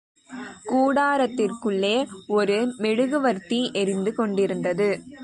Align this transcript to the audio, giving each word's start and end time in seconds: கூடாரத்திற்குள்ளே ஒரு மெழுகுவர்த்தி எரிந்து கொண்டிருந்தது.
கூடாரத்திற்குள்ளே 0.69 2.07
ஒரு 2.27 2.73
மெழுகுவர்த்தி 2.77 3.71
எரிந்து 3.73 4.13
கொண்டிருந்தது. 4.13 4.89